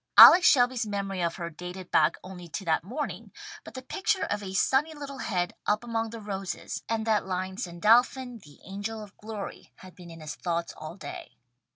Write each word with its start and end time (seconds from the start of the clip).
Alex 0.17 0.47
Shelby's 0.47 0.87
memory 0.87 1.21
of 1.21 1.35
her 1.35 1.51
dated 1.51 1.91
back 1.91 2.15
only 2.23 2.47
to 2.47 2.65
that 2.65 2.83
morning, 2.83 3.31
but 3.63 3.75
the 3.75 3.83
picture 3.83 4.23
of 4.23 4.41
a 4.41 4.55
sunny 4.55 4.95
little 4.95 5.19
head 5.19 5.53
up 5.67 5.83
among 5.83 6.09
the 6.09 6.19
roses, 6.19 6.81
and 6.89 7.05
that 7.05 7.27
line 7.27 7.55
"Sandalphon 7.55 8.39
the 8.39 8.59
angel 8.63 9.03
of 9.03 9.15
glory" 9.17 9.69
had 9.75 9.93
been 9.93 10.09
in 10.09 10.19
his 10.19 10.33
thoughts 10.33 10.73
all 10.75 10.95
day. 10.95 11.37